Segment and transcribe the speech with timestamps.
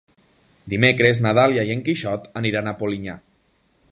[0.73, 3.21] Dimecres na Dàlia i en Quixot aniran a Polinyà.